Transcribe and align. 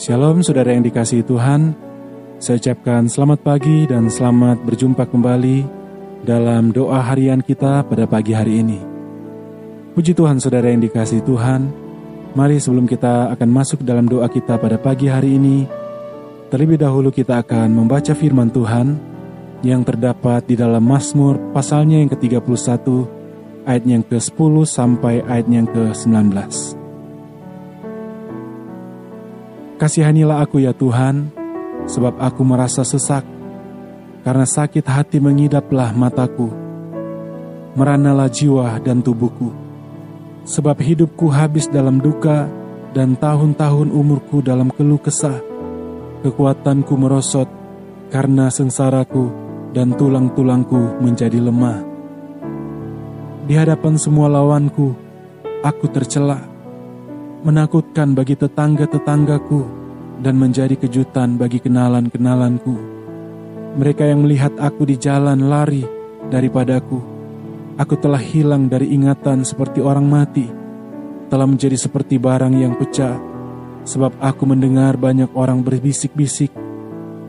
Shalom 0.00 0.40
saudara 0.40 0.72
yang 0.72 0.80
dikasihi 0.80 1.20
Tuhan, 1.28 1.76
saya 2.40 2.56
ucapkan 2.56 3.04
selamat 3.04 3.44
pagi 3.44 3.84
dan 3.84 4.08
selamat 4.08 4.64
berjumpa 4.64 5.04
kembali 5.04 5.68
dalam 6.24 6.72
doa 6.72 7.04
harian 7.04 7.44
kita 7.44 7.84
pada 7.84 8.08
pagi 8.08 8.32
hari 8.32 8.64
ini. 8.64 8.80
Puji 9.92 10.16
Tuhan 10.16 10.40
saudara 10.40 10.72
yang 10.72 10.80
dikasihi 10.80 11.20
Tuhan, 11.20 11.68
mari 12.32 12.56
sebelum 12.56 12.88
kita 12.88 13.28
akan 13.36 13.48
masuk 13.52 13.84
dalam 13.84 14.08
doa 14.08 14.24
kita 14.32 14.56
pada 14.56 14.80
pagi 14.80 15.12
hari 15.12 15.36
ini, 15.36 15.68
terlebih 16.48 16.80
dahulu 16.80 17.12
kita 17.12 17.44
akan 17.44 17.68
membaca 17.68 18.16
firman 18.16 18.48
Tuhan 18.48 18.96
yang 19.60 19.84
terdapat 19.84 20.48
di 20.48 20.56
dalam 20.56 20.80
Mazmur 20.80 21.52
pasalnya 21.52 22.00
yang 22.00 22.08
ke-31 22.08 22.88
ayat 23.68 23.84
yang 23.84 24.00
ke-10 24.08 24.64
sampai 24.64 25.20
ayat 25.28 25.44
yang 25.52 25.68
ke-19. 25.68 26.79
Kasihanilah 29.80 30.44
aku 30.44 30.60
ya 30.60 30.76
Tuhan, 30.76 31.32
sebab 31.88 32.20
aku 32.20 32.44
merasa 32.44 32.84
sesak, 32.84 33.24
karena 34.20 34.44
sakit 34.44 34.84
hati 34.84 35.16
mengidaplah 35.24 35.96
mataku. 35.96 36.52
Meranalah 37.72 38.28
jiwa 38.28 38.76
dan 38.84 39.00
tubuhku, 39.00 39.56
sebab 40.44 40.76
hidupku 40.84 41.32
habis 41.32 41.64
dalam 41.64 41.96
duka 41.96 42.44
dan 42.92 43.16
tahun-tahun 43.16 43.88
umurku 43.88 44.44
dalam 44.44 44.68
keluh 44.68 45.00
kesah. 45.00 45.40
Kekuatanku 46.28 46.92
merosot 47.00 47.48
karena 48.12 48.52
sengsaraku 48.52 49.32
dan 49.72 49.96
tulang-tulangku 49.96 51.00
menjadi 51.00 51.40
lemah. 51.40 51.80
Di 53.48 53.56
hadapan 53.56 53.96
semua 53.96 54.28
lawanku, 54.28 54.92
aku 55.64 55.88
tercela 55.88 56.49
menakutkan 57.40 58.12
bagi 58.12 58.36
tetangga-tetanggaku, 58.36 59.80
dan 60.20 60.36
menjadi 60.36 60.76
kejutan 60.76 61.40
bagi 61.40 61.56
kenalan-kenalanku. 61.64 62.76
Mereka 63.80 64.04
yang 64.04 64.28
melihat 64.28 64.52
aku 64.60 64.84
di 64.84 65.00
jalan 65.00 65.48
lari 65.48 65.80
daripadaku. 66.28 67.00
Aku 67.80 67.96
telah 67.96 68.20
hilang 68.20 68.68
dari 68.68 68.92
ingatan 68.92 69.40
seperti 69.40 69.80
orang 69.80 70.04
mati, 70.04 70.44
telah 71.32 71.48
menjadi 71.48 71.80
seperti 71.80 72.20
barang 72.20 72.52
yang 72.52 72.76
pecah, 72.76 73.16
sebab 73.88 74.20
aku 74.20 74.44
mendengar 74.44 75.00
banyak 75.00 75.32
orang 75.32 75.64
berbisik-bisik. 75.64 76.52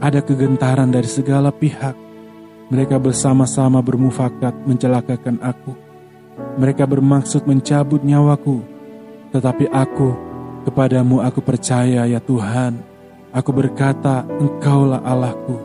Ada 0.04 0.20
kegentaran 0.20 0.92
dari 0.92 1.08
segala 1.08 1.56
pihak. 1.56 1.96
Mereka 2.68 3.00
bersama-sama 3.00 3.80
bermufakat 3.80 4.68
mencelakakan 4.68 5.40
aku. 5.40 5.72
Mereka 6.60 6.84
bermaksud 6.84 7.48
mencabut 7.48 8.02
nyawaku 8.04 8.81
tetapi 9.32 9.72
aku, 9.72 10.12
kepadamu 10.68 11.24
aku 11.24 11.40
percaya 11.40 12.04
ya 12.04 12.20
Tuhan. 12.20 12.84
Aku 13.32 13.56
berkata, 13.56 14.28
Engkaulah 14.28 15.00
Allahku. 15.08 15.56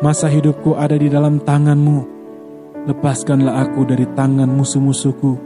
Masa 0.00 0.32
hidupku 0.32 0.72
ada 0.72 0.96
di 0.96 1.12
dalam 1.12 1.36
tanganmu. 1.36 2.08
Lepaskanlah 2.88 3.60
aku 3.68 3.86
dari 3.86 4.08
tangan 4.16 4.48
musuh-musuhku 4.48 5.36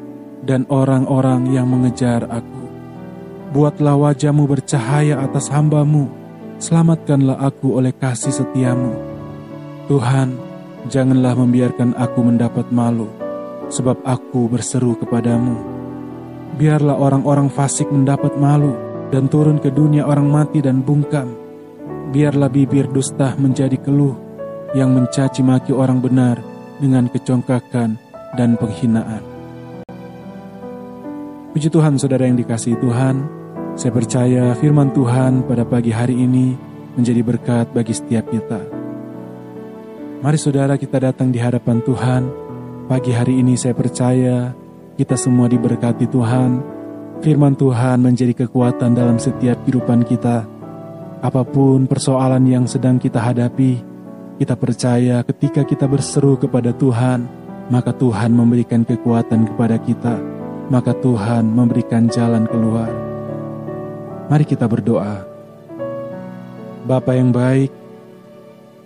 dan 0.46 0.64
orang-orang 0.70 1.50
yang 1.50 1.66
mengejar 1.66 2.24
aku. 2.30 2.64
Buatlah 3.50 3.98
wajahmu 3.98 4.46
bercahaya 4.46 5.18
atas 5.18 5.50
hambamu. 5.50 6.06
Selamatkanlah 6.62 7.42
aku 7.42 7.76
oleh 7.76 7.92
kasih 7.92 8.32
setiamu. 8.32 8.96
Tuhan, 9.90 10.38
janganlah 10.88 11.36
membiarkan 11.36 11.92
aku 11.98 12.24
mendapat 12.24 12.70
malu, 12.72 13.10
sebab 13.68 14.00
aku 14.08 14.48
berseru 14.48 14.96
kepadamu 14.96 15.75
biarlah 16.54 16.94
orang-orang 16.94 17.50
fasik 17.50 17.90
mendapat 17.90 18.38
malu 18.38 18.78
dan 19.10 19.26
turun 19.26 19.58
ke 19.58 19.74
dunia 19.74 20.06
orang 20.06 20.30
mati 20.30 20.62
dan 20.62 20.86
bungkam. 20.86 21.34
Biarlah 22.14 22.46
bibir 22.46 22.86
dusta 22.86 23.34
menjadi 23.34 23.74
keluh 23.82 24.14
yang 24.78 24.94
mencaci 24.94 25.42
maki 25.42 25.74
orang 25.74 25.98
benar 25.98 26.38
dengan 26.78 27.10
kecongkakan 27.10 27.98
dan 28.38 28.54
penghinaan. 28.54 29.22
Puji 31.56 31.72
Tuhan 31.72 31.96
saudara 31.96 32.28
yang 32.28 32.36
dikasihi 32.36 32.76
Tuhan, 32.78 33.16
saya 33.76 33.92
percaya 33.92 34.52
firman 34.60 34.92
Tuhan 34.92 35.44
pada 35.48 35.64
pagi 35.64 35.88
hari 35.88 36.16
ini 36.20 36.52
menjadi 36.96 37.20
berkat 37.24 37.72
bagi 37.72 37.96
setiap 37.96 38.28
kita. 38.28 38.60
Mari 40.20 40.38
saudara 40.40 40.80
kita 40.80 40.96
datang 41.00 41.28
di 41.28 41.40
hadapan 41.40 41.80
Tuhan. 41.84 42.22
Pagi 42.88 43.12
hari 43.12 43.40
ini 43.40 43.56
saya 43.56 43.76
percaya 43.76 44.52
kita 44.96 45.12
semua 45.14 45.46
diberkati 45.46 46.08
Tuhan. 46.08 46.64
Firman 47.20 47.52
Tuhan 47.52 48.00
menjadi 48.00 48.32
kekuatan 48.44 48.96
dalam 48.96 49.20
setiap 49.20 49.60
kehidupan 49.64 50.04
kita. 50.08 50.48
Apa 51.20 51.44
pun 51.44 51.84
persoalan 51.88 52.44
yang 52.44 52.64
sedang 52.68 53.00
kita 53.00 53.20
hadapi, 53.20 53.80
kita 54.40 54.52
percaya 54.56 55.24
ketika 55.24 55.64
kita 55.64 55.88
berseru 55.88 56.36
kepada 56.36 56.72
Tuhan, 56.76 57.24
maka 57.72 57.92
Tuhan 57.92 58.36
memberikan 58.36 58.84
kekuatan 58.84 59.48
kepada 59.52 59.76
kita, 59.80 60.16
maka 60.68 60.92
Tuhan 60.92 61.44
memberikan 61.48 62.08
jalan 62.08 62.44
keluar. 62.48 62.92
Mari 64.28 64.44
kita 64.44 64.68
berdoa. 64.68 65.24
Bapa 66.84 67.16
yang 67.16 67.32
baik, 67.32 67.72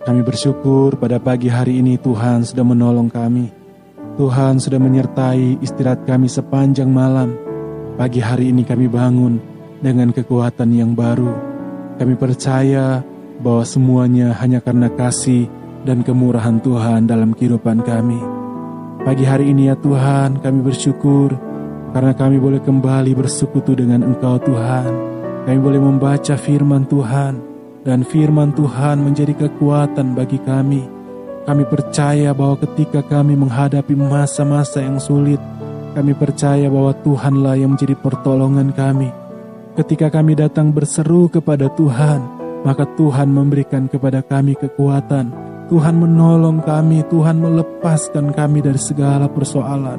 kami 0.06 0.22
bersyukur 0.22 0.96
pada 0.96 1.18
pagi 1.20 1.50
hari 1.50 1.82
ini 1.82 1.98
Tuhan 1.98 2.46
sudah 2.46 2.64
menolong 2.64 3.10
kami. 3.10 3.59
Tuhan 4.20 4.60
sudah 4.60 4.76
menyertai 4.76 5.64
istirahat 5.64 6.04
kami 6.04 6.28
sepanjang 6.28 6.92
malam. 6.92 7.32
Pagi 7.96 8.20
hari 8.20 8.52
ini 8.52 8.68
kami 8.68 8.84
bangun 8.84 9.40
dengan 9.80 10.12
kekuatan 10.12 10.76
yang 10.76 10.92
baru. 10.92 11.32
Kami 11.96 12.20
percaya 12.20 13.00
bahwa 13.40 13.64
semuanya 13.64 14.36
hanya 14.36 14.60
karena 14.60 14.92
kasih 14.92 15.48
dan 15.88 16.04
kemurahan 16.04 16.60
Tuhan 16.60 17.08
dalam 17.08 17.32
kehidupan 17.32 17.80
kami. 17.80 18.20
Pagi 19.08 19.24
hari 19.24 19.56
ini 19.56 19.72
ya 19.72 19.76
Tuhan, 19.80 20.44
kami 20.44 20.68
bersyukur 20.68 21.32
karena 21.96 22.12
kami 22.12 22.36
boleh 22.36 22.60
kembali 22.60 23.16
bersekutu 23.16 23.72
dengan 23.72 24.04
Engkau 24.04 24.36
Tuhan. 24.36 24.92
Kami 25.48 25.58
boleh 25.64 25.80
membaca 25.80 26.36
firman 26.36 26.84
Tuhan 26.84 27.40
dan 27.88 28.04
firman 28.04 28.52
Tuhan 28.52 29.00
menjadi 29.00 29.32
kekuatan 29.48 30.12
bagi 30.12 30.36
kami 30.44 30.99
kami 31.50 31.66
percaya 31.66 32.30
bahwa 32.30 32.62
ketika 32.62 33.02
kami 33.02 33.34
menghadapi 33.34 33.98
masa-masa 33.98 34.86
yang 34.86 35.02
sulit, 35.02 35.42
kami 35.98 36.14
percaya 36.14 36.70
bahwa 36.70 36.94
Tuhanlah 37.02 37.58
yang 37.58 37.74
menjadi 37.74 37.98
pertolongan 37.98 38.70
kami. 38.70 39.10
Ketika 39.74 40.14
kami 40.14 40.38
datang 40.38 40.70
berseru 40.70 41.26
kepada 41.26 41.66
Tuhan, 41.74 42.22
maka 42.62 42.86
Tuhan 42.94 43.34
memberikan 43.34 43.90
kepada 43.90 44.22
kami 44.22 44.54
kekuatan. 44.54 45.34
Tuhan 45.66 45.98
menolong 45.98 46.62
kami, 46.62 47.02
Tuhan 47.10 47.42
melepaskan 47.42 48.30
kami 48.30 48.62
dari 48.62 48.78
segala 48.78 49.26
persoalan. 49.26 49.98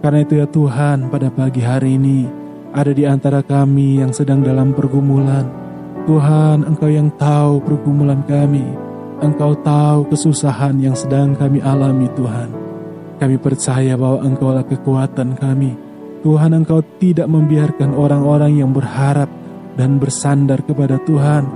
Karena 0.00 0.24
itu 0.24 0.40
ya 0.40 0.48
Tuhan, 0.48 1.12
pada 1.12 1.28
pagi 1.28 1.60
hari 1.60 2.00
ini 2.00 2.24
ada 2.72 2.96
di 2.96 3.04
antara 3.04 3.44
kami 3.44 4.00
yang 4.00 4.16
sedang 4.16 4.40
dalam 4.40 4.72
pergumulan. 4.72 5.44
Tuhan, 6.08 6.64
Engkau 6.64 6.88
yang 6.88 7.12
tahu 7.20 7.60
pergumulan 7.60 8.24
kami. 8.24 8.87
Engkau 9.18 9.58
tahu 9.58 10.06
kesusahan 10.14 10.78
yang 10.78 10.94
sedang 10.94 11.34
kami 11.34 11.58
alami 11.58 12.06
Tuhan. 12.14 12.54
Kami 13.18 13.36
percaya 13.42 13.98
bahwa 13.98 14.22
Engkaulah 14.22 14.62
kekuatan 14.62 15.34
kami. 15.34 15.74
Tuhan 16.22 16.54
Engkau 16.54 16.82
tidak 17.02 17.26
membiarkan 17.26 17.98
orang-orang 17.98 18.62
yang 18.62 18.70
berharap 18.70 19.26
dan 19.74 19.98
bersandar 19.98 20.62
kepada 20.62 21.02
Tuhan. 21.02 21.46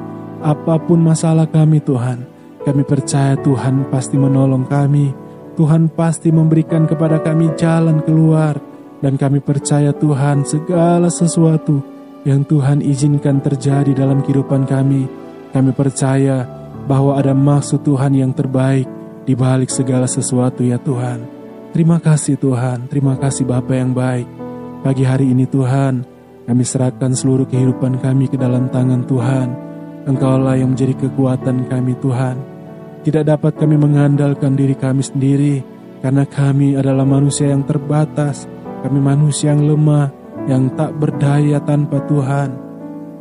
Apa 0.42 0.82
pun 0.82 0.98
masalah 0.98 1.46
kami 1.46 1.78
Tuhan, 1.78 2.26
kami 2.62 2.86
percaya 2.86 3.34
Tuhan 3.38 3.90
pasti 3.90 4.14
menolong 4.14 4.70
kami. 4.70 5.10
Tuhan 5.58 5.90
pasti 5.90 6.30
memberikan 6.30 6.86
kepada 6.86 7.18
kami 7.18 7.50
jalan 7.58 7.98
keluar. 8.06 8.54
Dan 9.02 9.18
kami 9.18 9.42
percaya 9.42 9.90
Tuhan 9.90 10.46
segala 10.46 11.10
sesuatu 11.10 11.82
yang 12.22 12.46
Tuhan 12.46 12.86
izinkan 12.86 13.42
terjadi 13.42 13.90
dalam 13.98 14.22
kehidupan 14.22 14.62
kami. 14.62 15.10
Kami 15.50 15.70
percaya 15.74 16.61
bahwa 16.86 17.18
ada 17.18 17.32
maksud 17.32 17.82
Tuhan 17.86 18.14
yang 18.14 18.32
terbaik 18.34 18.86
di 19.22 19.34
balik 19.38 19.70
segala 19.70 20.10
sesuatu 20.10 20.66
ya 20.66 20.78
Tuhan. 20.82 21.22
Terima 21.72 21.96
kasih 22.02 22.36
Tuhan, 22.36 22.90
terima 22.90 23.16
kasih 23.16 23.48
Bapa 23.48 23.72
yang 23.72 23.96
baik. 23.96 24.28
Pagi 24.82 25.06
hari 25.06 25.30
ini 25.30 25.48
Tuhan, 25.48 26.04
kami 26.44 26.62
serahkan 26.66 27.14
seluruh 27.14 27.46
kehidupan 27.46 28.02
kami 28.02 28.26
ke 28.28 28.36
dalam 28.36 28.68
tangan 28.68 29.06
Tuhan. 29.06 29.48
Engkaulah 30.04 30.58
yang 30.58 30.74
menjadi 30.74 30.98
kekuatan 31.06 31.70
kami 31.70 31.94
Tuhan. 32.02 32.36
Tidak 33.06 33.24
dapat 33.24 33.54
kami 33.56 33.78
mengandalkan 33.78 34.58
diri 34.58 34.74
kami 34.74 35.06
sendiri, 35.06 35.62
karena 36.02 36.26
kami 36.26 36.74
adalah 36.74 37.06
manusia 37.06 37.54
yang 37.54 37.62
terbatas. 37.62 38.50
Kami 38.82 38.98
manusia 38.98 39.54
yang 39.54 39.62
lemah, 39.62 40.10
yang 40.50 40.74
tak 40.74 40.98
berdaya 40.98 41.62
tanpa 41.62 42.02
Tuhan. 42.10 42.50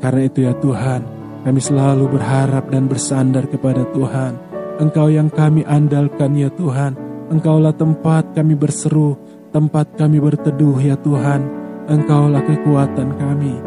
Karena 0.01 0.21
itu 0.25 0.39
ya 0.41 0.57
Tuhan, 0.57 1.20
kami 1.41 1.57
selalu 1.57 2.05
berharap 2.05 2.69
dan 2.69 2.85
bersandar 2.85 3.49
kepada 3.49 3.81
Tuhan. 3.89 4.37
Engkau 4.77 5.09
yang 5.09 5.29
kami 5.29 5.65
andalkan 5.65 6.37
ya 6.37 6.53
Tuhan. 6.53 6.93
Engkaulah 7.33 7.73
tempat 7.73 8.37
kami 8.37 8.53
berseru, 8.53 9.17
tempat 9.49 9.97
kami 9.97 10.21
berteduh 10.21 10.77
ya 10.77 10.93
Tuhan. 11.01 11.41
Engkaulah 11.89 12.45
kekuatan 12.45 13.17
kami. 13.17 13.57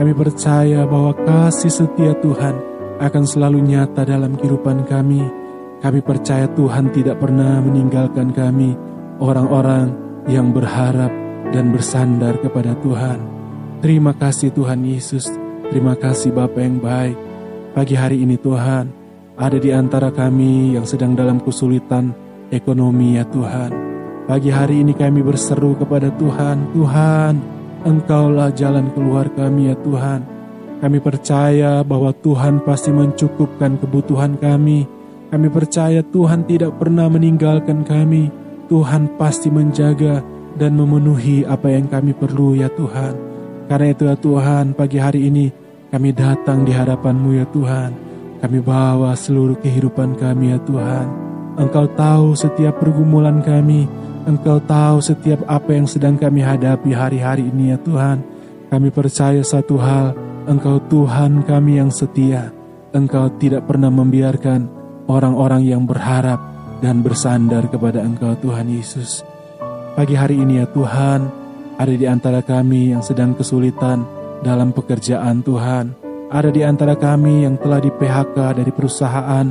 Kami 0.00 0.12
percaya 0.16 0.88
bahwa 0.88 1.12
kasih 1.12 1.70
setia 1.70 2.16
Tuhan 2.18 2.56
akan 2.98 3.24
selalu 3.24 3.62
nyata 3.62 4.02
dalam 4.02 4.34
kehidupan 4.34 4.88
kami. 4.88 5.22
Kami 5.80 6.00
percaya 6.04 6.44
Tuhan 6.52 6.92
tidak 6.92 7.20
pernah 7.20 7.60
meninggalkan 7.64 8.36
kami, 8.36 8.76
orang-orang 9.16 9.92
yang 10.28 10.52
berharap 10.52 11.08
dan 11.50 11.72
bersandar 11.72 12.36
kepada 12.42 12.76
Tuhan. 12.84 13.18
Terima 13.80 14.12
kasih 14.12 14.52
Tuhan 14.52 14.84
Yesus, 14.84 15.28
terima 15.70 15.94
kasih 15.94 16.34
Bapa 16.34 16.58
yang 16.58 16.82
baik. 16.82 17.16
Pagi 17.72 17.94
hari 17.94 18.26
ini 18.26 18.34
Tuhan, 18.34 18.90
ada 19.38 19.56
di 19.56 19.70
antara 19.70 20.10
kami 20.10 20.74
yang 20.74 20.82
sedang 20.84 21.14
dalam 21.14 21.38
kesulitan 21.38 22.10
ekonomi 22.50 23.16
ya 23.16 23.24
Tuhan. 23.30 23.70
Pagi 24.26 24.50
hari 24.50 24.82
ini 24.82 24.92
kami 24.92 25.22
berseru 25.22 25.78
kepada 25.78 26.10
Tuhan, 26.18 26.74
Tuhan, 26.74 27.34
Engkaulah 27.80 28.52
jalan 28.52 28.92
keluar 28.92 29.32
kami 29.32 29.72
ya 29.72 29.76
Tuhan. 29.80 30.20
Kami 30.84 30.98
percaya 31.00 31.80
bahwa 31.80 32.12
Tuhan 32.12 32.60
pasti 32.60 32.92
mencukupkan 32.92 33.80
kebutuhan 33.80 34.36
kami. 34.36 34.84
Kami 35.32 35.48
percaya 35.48 36.04
Tuhan 36.04 36.44
tidak 36.44 36.76
pernah 36.76 37.08
meninggalkan 37.08 37.80
kami. 37.88 38.28
Tuhan 38.68 39.16
pasti 39.16 39.48
menjaga 39.48 40.20
dan 40.60 40.76
memenuhi 40.76 41.48
apa 41.48 41.72
yang 41.72 41.88
kami 41.88 42.12
perlu 42.12 42.52
ya 42.52 42.68
Tuhan. 42.68 43.16
Karena 43.64 43.86
itu 43.96 44.04
ya 44.04 44.16
Tuhan, 44.18 44.76
pagi 44.76 44.98
hari 45.00 45.30
ini 45.32 45.59
kami 45.90 46.14
datang 46.14 46.62
di 46.62 46.70
hadapan-Mu 46.70 47.30
ya 47.34 47.46
Tuhan. 47.50 47.90
Kami 48.38 48.58
bawa 48.62 49.12
seluruh 49.18 49.58
kehidupan 49.58 50.14
kami 50.14 50.54
ya 50.54 50.58
Tuhan. 50.62 51.06
Engkau 51.58 51.90
tahu 51.98 52.38
setiap 52.38 52.78
pergumulan 52.78 53.42
kami. 53.42 53.90
Engkau 54.22 54.62
tahu 54.62 55.02
setiap 55.02 55.42
apa 55.50 55.74
yang 55.74 55.90
sedang 55.90 56.14
kami 56.14 56.46
hadapi 56.46 56.94
hari-hari 56.94 57.50
ini 57.50 57.74
ya 57.74 57.78
Tuhan. 57.82 58.22
Kami 58.70 58.88
percaya 58.94 59.42
satu 59.42 59.82
hal, 59.82 60.14
Engkau 60.46 60.78
Tuhan 60.86 61.42
kami 61.42 61.82
yang 61.82 61.90
setia. 61.90 62.54
Engkau 62.94 63.26
tidak 63.42 63.66
pernah 63.66 63.90
membiarkan 63.90 64.70
orang-orang 65.10 65.66
yang 65.66 65.90
berharap 65.90 66.38
dan 66.78 67.02
bersandar 67.02 67.66
kepada 67.66 67.98
Engkau 67.98 68.38
Tuhan 68.38 68.70
Yesus. 68.70 69.26
Pagi 69.98 70.14
hari 70.14 70.38
ini 70.38 70.62
ya 70.62 70.70
Tuhan, 70.70 71.26
ada 71.76 71.94
di 71.98 72.06
antara 72.06 72.46
kami 72.46 72.94
yang 72.94 73.02
sedang 73.02 73.34
kesulitan 73.34 74.19
dalam 74.40 74.72
pekerjaan 74.72 75.44
Tuhan. 75.44 75.96
Ada 76.30 76.50
di 76.54 76.62
antara 76.62 76.94
kami 76.94 77.42
yang 77.42 77.58
telah 77.58 77.82
di 77.82 77.90
PHK 77.90 78.62
dari 78.62 78.70
perusahaan 78.70 79.46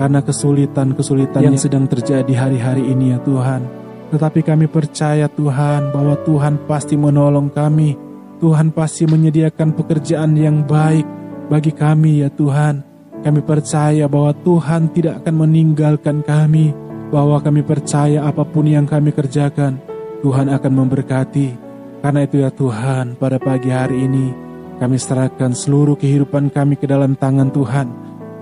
karena 0.00 0.20
kesulitan-kesulitan 0.24 1.44
yang 1.44 1.60
sedang 1.60 1.84
terjadi 1.84 2.32
hari-hari 2.32 2.88
ini 2.88 3.12
ya 3.14 3.18
Tuhan. 3.20 3.68
Tetapi 4.12 4.40
kami 4.44 4.68
percaya 4.68 5.28
Tuhan 5.28 5.92
bahwa 5.92 6.16
Tuhan 6.24 6.68
pasti 6.68 6.96
menolong 6.96 7.48
kami. 7.52 7.96
Tuhan 8.42 8.74
pasti 8.74 9.06
menyediakan 9.06 9.72
pekerjaan 9.76 10.34
yang 10.34 10.66
baik 10.66 11.06
bagi 11.46 11.72
kami 11.72 12.26
ya 12.26 12.28
Tuhan. 12.32 12.82
Kami 13.22 13.40
percaya 13.46 14.10
bahwa 14.10 14.34
Tuhan 14.42 14.90
tidak 14.90 15.22
akan 15.22 15.46
meninggalkan 15.46 16.26
kami 16.26 16.74
bahwa 17.12 17.38
kami 17.38 17.62
percaya 17.62 18.24
apa 18.24 18.42
pun 18.42 18.66
yang 18.66 18.88
kami 18.88 19.12
kerjakan, 19.14 19.78
Tuhan 20.24 20.48
akan 20.48 20.72
memberkati. 20.74 21.71
Karena 22.02 22.26
itu 22.26 22.42
ya 22.42 22.50
Tuhan, 22.50 23.14
pada 23.14 23.38
pagi 23.38 23.70
hari 23.70 24.10
ini 24.10 24.34
kami 24.82 24.98
serahkan 24.98 25.54
seluruh 25.54 25.94
kehidupan 25.94 26.50
kami 26.50 26.74
ke 26.74 26.90
dalam 26.90 27.14
tangan 27.14 27.54
Tuhan. 27.54 27.86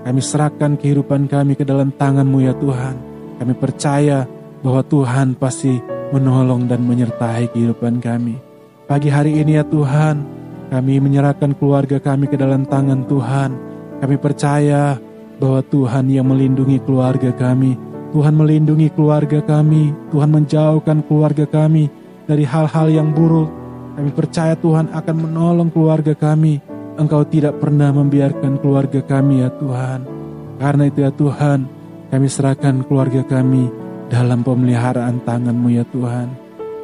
Kami 0.01 0.17
serahkan 0.17 0.81
kehidupan 0.81 1.29
kami 1.29 1.53
ke 1.53 1.61
dalam 1.61 1.93
tangan-Mu 1.93 2.41
ya 2.41 2.57
Tuhan. 2.57 2.97
Kami 3.37 3.53
percaya 3.53 4.25
bahwa 4.65 4.81
Tuhan 4.81 5.37
pasti 5.37 5.77
menolong 6.09 6.65
dan 6.65 6.81
menyertai 6.81 7.53
kehidupan 7.53 8.01
kami. 8.01 8.41
Pagi 8.89 9.13
hari 9.13 9.37
ini 9.37 9.61
ya 9.61 9.65
Tuhan, 9.69 10.25
kami 10.73 10.97
menyerahkan 10.97 11.53
keluarga 11.53 12.01
kami 12.01 12.25
ke 12.25 12.41
dalam 12.41 12.65
tangan 12.65 13.05
Tuhan. 13.05 13.53
Kami 14.01 14.15
percaya 14.17 14.97
bahwa 15.37 15.61
Tuhan 15.61 16.09
yang 16.09 16.25
melindungi 16.25 16.81
keluarga 16.81 17.29
kami, 17.29 17.77
Tuhan 18.09 18.33
melindungi 18.33 18.89
keluarga 18.89 19.37
kami, 19.45 19.93
Tuhan 20.09 20.33
menjauhkan 20.33 21.05
keluarga 21.05 21.45
kami 21.45 22.00
dari 22.31 22.47
hal-hal 22.47 22.87
yang 22.87 23.11
buruk. 23.11 23.51
Kami 23.99 24.15
percaya 24.15 24.55
Tuhan 24.55 24.87
akan 24.95 25.15
menolong 25.27 25.67
keluarga 25.67 26.15
kami. 26.15 26.63
Engkau 26.95 27.27
tidak 27.27 27.59
pernah 27.59 27.91
membiarkan 27.91 28.55
keluarga 28.63 29.03
kami 29.03 29.43
ya 29.43 29.51
Tuhan. 29.51 30.07
Karena 30.55 30.83
itu 30.87 31.03
ya 31.03 31.11
Tuhan, 31.11 31.67
kami 32.07 32.27
serahkan 32.31 32.87
keluarga 32.87 33.27
kami 33.27 33.67
dalam 34.07 34.47
pemeliharaan 34.47 35.19
tangan-Mu 35.27 35.69
ya 35.75 35.83
Tuhan. 35.91 36.31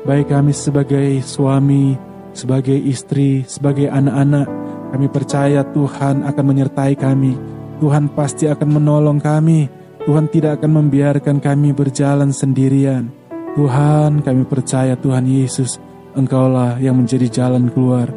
Baik 0.03 0.35
kami 0.35 0.51
sebagai 0.51 1.23
suami, 1.23 1.95
sebagai 2.35 2.75
istri, 2.75 3.47
sebagai 3.47 3.87
anak-anak, 3.87 4.47
kami 4.91 5.07
percaya 5.07 5.63
Tuhan 5.63 6.27
akan 6.27 6.45
menyertai 6.47 6.95
kami. 6.99 7.35
Tuhan 7.79 8.11
pasti 8.11 8.51
akan 8.51 8.83
menolong 8.83 9.19
kami. 9.23 9.67
Tuhan 10.03 10.27
tidak 10.31 10.63
akan 10.63 10.71
membiarkan 10.83 11.43
kami 11.43 11.75
berjalan 11.75 12.31
sendirian. 12.31 13.26
Tuhan, 13.57 14.21
kami 14.21 14.45
percaya 14.45 14.93
Tuhan 14.93 15.25
Yesus, 15.25 15.81
Engkaulah 16.13 16.77
yang 16.77 17.01
menjadi 17.01 17.25
jalan 17.25 17.73
keluar 17.73 18.09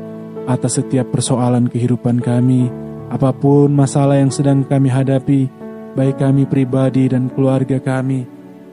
atas 0.44 0.76
setiap 0.76 1.08
persoalan 1.08 1.64
kehidupan 1.72 2.20
kami, 2.20 2.68
apa 3.08 3.32
pun 3.32 3.72
masalah 3.72 4.20
yang 4.20 4.28
sedang 4.28 4.68
kami 4.68 4.92
hadapi, 4.92 5.48
baik 5.96 6.20
kami 6.20 6.44
pribadi 6.44 7.08
dan 7.08 7.32
keluarga 7.32 7.80
kami. 7.80 8.28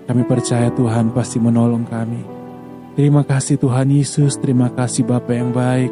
Kami 0.07 0.23
percaya 0.27 0.67
Tuhan 0.71 1.15
pasti 1.15 1.39
menolong 1.39 1.87
kami. 1.87 2.23
Terima 2.99 3.23
kasih 3.23 3.55
Tuhan 3.59 3.87
Yesus, 3.87 4.35
terima 4.35 4.67
kasih 4.67 5.07
Bapa 5.07 5.31
yang 5.31 5.55
baik. 5.55 5.91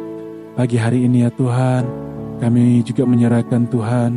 Pagi 0.60 0.76
hari 0.76 1.08
ini 1.08 1.24
ya 1.24 1.32
Tuhan, 1.32 1.88
kami 2.36 2.84
juga 2.84 3.08
menyerahkan 3.08 3.64
Tuhan 3.72 4.12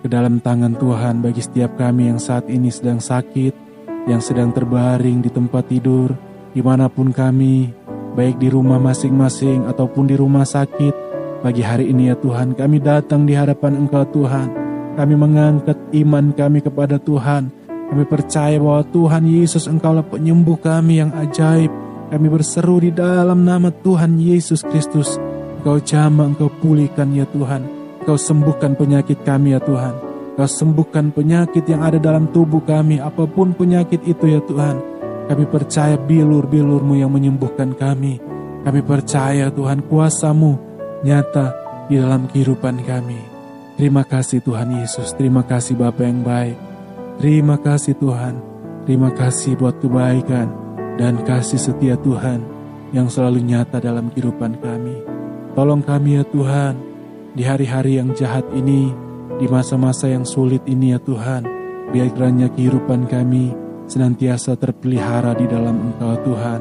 ke 0.00 0.08
dalam 0.08 0.40
tangan 0.40 0.72
Tuhan 0.72 1.20
bagi 1.20 1.44
setiap 1.44 1.76
kami 1.76 2.08
yang 2.08 2.20
saat 2.20 2.48
ini 2.48 2.72
sedang 2.72 2.96
sakit, 2.96 3.67
yang 4.08 4.24
sedang 4.24 4.50
terbaring 4.56 5.20
di 5.20 5.28
tempat 5.28 5.68
tidur, 5.68 6.16
di 6.56 6.64
mana 6.64 6.88
pun 6.88 7.12
kami, 7.12 7.68
baik 8.16 8.40
di 8.40 8.48
rumah 8.48 8.80
masing-masing 8.80 9.68
ataupun 9.68 10.08
di 10.08 10.16
rumah 10.16 10.48
sakit. 10.48 11.06
Pagi 11.44 11.62
hari 11.62 11.92
ini 11.92 12.10
ya 12.10 12.16
Tuhan, 12.16 12.56
kami 12.56 12.80
datang 12.80 13.28
di 13.28 13.36
hadapan 13.36 13.84
Engkau 13.84 14.02
Tuhan. 14.08 14.48
Kami 14.96 15.14
mengangkat 15.14 15.78
iman 16.02 16.34
kami 16.34 16.64
kepada 16.64 16.98
Tuhan. 16.98 17.52
Kami 17.68 18.04
percaya 18.08 18.58
bahwa 18.58 18.82
Tuhan 18.90 19.28
Yesus 19.28 19.70
Engkaulah 19.70 20.02
penyembuh 20.02 20.58
kami 20.58 20.98
yang 21.04 21.14
ajaib. 21.14 21.70
Kami 22.08 22.26
berseru 22.32 22.82
di 22.82 22.90
dalam 22.90 23.44
nama 23.44 23.70
Tuhan 23.70 24.18
Yesus 24.18 24.66
Kristus. 24.66 25.20
Engkau 25.60 25.78
jamah, 25.78 26.32
Engkau 26.34 26.50
pulihkan 26.50 27.14
ya 27.14 27.28
Tuhan. 27.28 27.62
Kau 28.02 28.16
sembuhkan 28.16 28.74
penyakit 28.74 29.20
kami 29.22 29.54
ya 29.54 29.60
Tuhan. 29.60 30.07
Kau 30.38 30.46
sembuhkan 30.46 31.10
penyakit 31.10 31.66
yang 31.66 31.82
ada 31.82 31.98
dalam 31.98 32.30
tubuh 32.30 32.62
kami, 32.62 33.02
apa 33.02 33.26
pun 33.26 33.58
penyakit 33.58 34.06
itu 34.06 34.22
ya 34.30 34.38
Tuhan. 34.46 34.78
Kami 35.26 35.44
percaya 35.50 35.98
bilur-bilurmu 35.98 36.94
yang 36.94 37.10
menyembuhkan 37.10 37.74
kami. 37.74 38.22
Kami 38.62 38.80
percaya 38.86 39.50
Tuhan 39.50 39.82
kuasamu 39.90 40.54
nyata 41.02 41.58
di 41.90 41.98
dalam 41.98 42.30
kehidupan 42.30 42.86
kami. 42.86 43.18
Terima 43.74 44.06
kasih 44.06 44.38
Tuhan 44.38 44.78
Yesus, 44.78 45.10
terima 45.18 45.42
kasih 45.42 45.74
Bapa 45.74 46.06
yang 46.06 46.22
baik. 46.22 46.54
Terima 47.18 47.58
kasih 47.58 47.98
Tuhan, 47.98 48.38
terima 48.86 49.10
kasih 49.10 49.58
buat 49.58 49.82
kebaikan 49.82 50.54
dan 51.02 51.18
kasih 51.26 51.58
setia 51.58 51.98
Tuhan 51.98 52.46
yang 52.94 53.10
selalu 53.10 53.42
nyata 53.42 53.82
dalam 53.82 54.06
kehidupan 54.14 54.62
kami. 54.62 55.02
Tolong 55.58 55.82
kami 55.82 56.22
ya 56.22 56.24
Tuhan, 56.30 56.78
di 57.34 57.42
hari-hari 57.42 57.98
yang 57.98 58.14
jahat 58.14 58.46
ini, 58.54 59.07
di 59.38 59.46
masa-masa 59.46 60.10
yang 60.10 60.26
sulit 60.26 60.66
ini 60.66 60.90
ya 60.90 60.98
Tuhan, 60.98 61.46
biar 61.94 62.10
kiranya 62.10 62.50
kehidupan 62.50 63.06
kami 63.06 63.54
senantiasa 63.86 64.58
terpelihara 64.58 65.32
di 65.38 65.46
dalam 65.46 65.78
Engkau 65.78 66.14
Tuhan. 66.26 66.60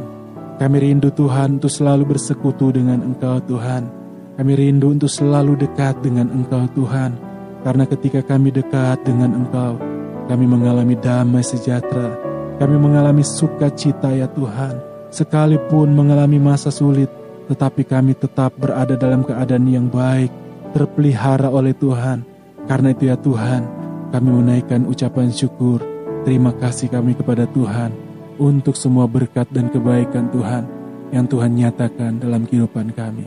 Kami 0.58 0.78
rindu 0.82 1.10
Tuhan 1.14 1.62
untuk 1.62 1.70
selalu 1.70 2.18
bersekutu 2.18 2.70
dengan 2.74 3.02
Engkau 3.02 3.42
Tuhan. 3.46 3.90
Kami 4.38 4.52
rindu 4.54 4.94
untuk 4.94 5.10
selalu 5.10 5.58
dekat 5.58 6.02
dengan 6.06 6.30
Engkau 6.30 6.66
Tuhan. 6.74 7.18
Karena 7.66 7.84
ketika 7.90 8.22
kami 8.22 8.54
dekat 8.54 9.02
dengan 9.06 9.34
Engkau, 9.34 9.82
kami 10.30 10.46
mengalami 10.46 10.94
damai 10.98 11.42
sejahtera. 11.42 12.14
Kami 12.58 12.78
mengalami 12.78 13.22
sukacita 13.22 14.14
ya 14.14 14.26
Tuhan. 14.30 14.82
Sekalipun 15.14 15.94
mengalami 15.94 16.38
masa 16.38 16.70
sulit, 16.70 17.10
tetapi 17.50 17.86
kami 17.86 18.14
tetap 18.18 18.54
berada 18.58 18.98
dalam 18.98 19.22
keadaan 19.26 19.66
yang 19.66 19.90
baik 19.90 20.30
terpelihara 20.74 21.50
oleh 21.50 21.74
Tuhan. 21.78 22.37
Karena 22.68 22.92
itu 22.92 23.08
ya 23.08 23.16
Tuhan, 23.16 23.64
kami 24.12 24.30
menaikkan 24.30 24.84
ucapan 24.84 25.32
syukur. 25.32 25.80
Terima 26.28 26.52
kasih 26.52 26.92
kami 26.92 27.16
kepada 27.16 27.48
Tuhan 27.48 27.96
untuk 28.38 28.76
semua 28.76 29.08
berkat 29.08 29.48
dan 29.50 29.72
kebaikan 29.72 30.28
Tuhan 30.30 30.68
yang 31.16 31.26
Tuhan 31.26 31.56
nyatakan 31.56 32.20
dalam 32.20 32.44
kehidupan 32.44 32.92
kami. 32.92 33.26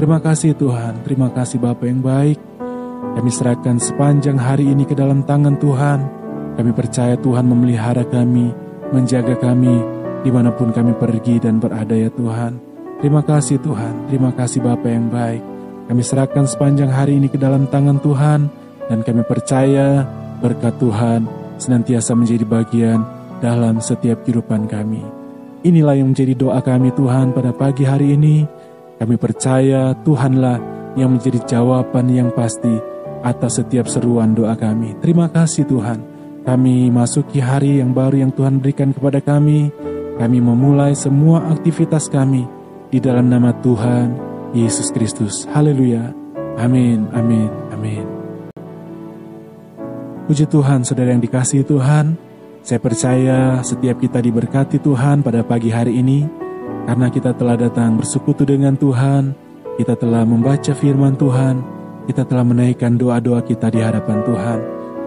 Terima 0.00 0.22
kasih 0.22 0.54
Tuhan, 0.56 1.04
terima 1.04 1.28
kasih 1.28 1.58
Bapa 1.60 1.84
yang 1.84 2.00
baik. 2.00 2.38
Kami 3.18 3.30
serahkan 3.34 3.76
sepanjang 3.82 4.38
hari 4.38 4.70
ini 4.70 4.86
ke 4.86 4.94
dalam 4.94 5.26
tangan 5.26 5.58
Tuhan. 5.58 6.00
Kami 6.54 6.70
percaya 6.74 7.14
Tuhan 7.18 7.46
memelihara 7.46 8.06
kami, 8.06 8.50
menjaga 8.94 9.34
kami 9.38 9.74
di 10.22 10.30
mana 10.30 10.50
pun 10.54 10.70
kami 10.74 10.94
pergi 10.96 11.38
dan 11.42 11.58
berada 11.62 11.94
ya 11.94 12.10
Tuhan. 12.14 12.58
Terima 12.98 13.22
kasih 13.22 13.62
Tuhan, 13.62 14.10
terima 14.10 14.30
kasih 14.34 14.62
Bapa 14.62 14.86
yang 14.90 15.06
baik. 15.10 15.42
Kami 15.88 16.02
serahkan 16.02 16.44
sepanjang 16.46 16.90
hari 16.90 17.16
ini 17.16 17.30
ke 17.30 17.38
dalam 17.38 17.70
tangan 17.70 18.02
Tuhan, 18.02 18.50
dan 18.88 19.04
kami 19.04 19.22
percaya 19.24 20.04
berkat 20.40 20.74
Tuhan 20.80 21.28
senantiasa 21.60 22.16
menjadi 22.16 22.44
bagian 22.48 23.00
dalam 23.38 23.78
setiap 23.78 24.24
kehidupan 24.26 24.66
kami. 24.66 25.04
Inilah 25.66 25.98
yang 25.98 26.14
menjadi 26.14 26.34
doa 26.38 26.62
kami 26.62 26.94
Tuhan 26.94 27.34
pada 27.34 27.50
pagi 27.50 27.82
hari 27.82 28.14
ini. 28.14 28.46
Kami 28.98 29.14
percaya 29.14 29.94
Tuhanlah 30.02 30.58
yang 30.98 31.14
menjadi 31.14 31.38
jawaban 31.46 32.10
yang 32.10 32.30
pasti 32.34 32.72
atas 33.22 33.62
setiap 33.62 33.86
seruan 33.86 34.34
doa 34.34 34.54
kami. 34.58 34.98
Terima 35.02 35.30
kasih 35.30 35.66
Tuhan. 35.66 36.02
Kami 36.46 36.88
masuki 36.88 37.42
hari 37.42 37.82
yang 37.82 37.92
baru 37.92 38.24
yang 38.26 38.32
Tuhan 38.34 38.58
berikan 38.58 38.90
kepada 38.94 39.22
kami. 39.22 39.70
Kami 40.18 40.38
memulai 40.42 40.98
semua 40.98 41.46
aktivitas 41.54 42.10
kami 42.10 42.46
di 42.90 42.98
dalam 42.98 43.30
nama 43.30 43.54
Tuhan 43.62 44.14
Yesus 44.54 44.90
Kristus. 44.90 45.46
Haleluya. 45.54 46.10
Amin, 46.58 47.06
amin, 47.14 47.50
amin. 47.70 48.17
Puji 50.28 50.44
Tuhan, 50.44 50.84
saudara 50.84 51.16
yang 51.16 51.24
dikasihi 51.24 51.64
Tuhan. 51.64 52.12
Saya 52.60 52.76
percaya 52.84 53.64
setiap 53.64 53.96
kita 53.96 54.20
diberkati 54.20 54.76
Tuhan 54.76 55.24
pada 55.24 55.40
pagi 55.40 55.72
hari 55.72 56.04
ini, 56.04 56.28
karena 56.84 57.08
kita 57.08 57.32
telah 57.32 57.56
datang 57.56 57.96
bersekutu 57.96 58.44
dengan 58.44 58.76
Tuhan, 58.76 59.32
kita 59.80 59.96
telah 59.96 60.28
membaca 60.28 60.76
firman 60.76 61.16
Tuhan, 61.16 61.64
kita 62.12 62.28
telah 62.28 62.44
menaikkan 62.44 63.00
doa-doa 63.00 63.40
kita 63.40 63.72
di 63.72 63.80
hadapan 63.80 64.20
Tuhan. 64.28 64.58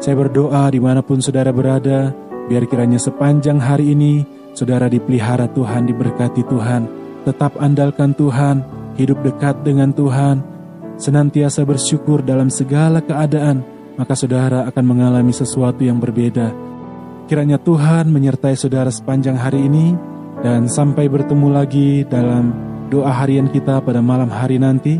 Saya 0.01 0.17
berdoa 0.17 0.73
di 0.73 0.81
mana 0.81 1.05
pun 1.05 1.21
saudara 1.21 1.53
berada, 1.53 2.17
biar 2.49 2.65
kiranya 2.65 2.97
sepanjang 2.97 3.61
hari 3.61 3.93
ini, 3.93 4.25
saudara 4.57 4.89
dipelihara 4.89 5.45
Tuhan, 5.53 5.85
diberkati 5.85 6.49
Tuhan, 6.49 6.89
tetap 7.29 7.61
andalkan 7.61 8.17
Tuhan, 8.17 8.65
hidup 8.97 9.21
dekat 9.21 9.61
dengan 9.61 9.93
Tuhan, 9.93 10.41
senantiasa 10.97 11.61
bersyukur 11.61 12.25
dalam 12.25 12.49
segala 12.49 13.05
keadaan, 13.05 13.61
maka 14.01 14.17
saudara 14.17 14.65
akan 14.65 14.81
mengalami 14.81 15.29
sesuatu 15.29 15.85
yang 15.85 16.01
berbeda. 16.01 16.49
Kiranya 17.29 17.61
Tuhan 17.61 18.09
menyertai 18.09 18.57
saudara 18.57 18.89
sepanjang 18.89 19.37
hari 19.37 19.69
ini, 19.69 19.93
dan 20.41 20.65
sampai 20.65 21.05
bertemu 21.05 21.47
lagi 21.53 22.01
dalam 22.09 22.49
doa 22.89 23.13
harian 23.13 23.45
kita 23.45 23.77
pada 23.85 24.01
malam 24.01 24.33
hari 24.33 24.57
nanti. 24.57 24.97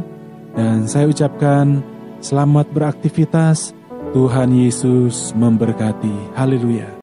Dan 0.53 0.85
saya 0.85 1.09
ucapkan 1.09 1.81
selamat 2.21 2.69
beraktivitas, 2.69 3.73
Tuhan 4.13 4.53
Yesus 4.53 5.33
memberkati. 5.33 6.37
Haleluya. 6.37 6.93